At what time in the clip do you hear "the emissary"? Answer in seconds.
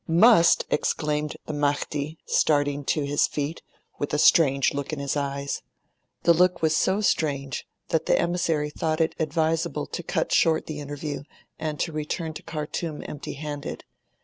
8.07-8.71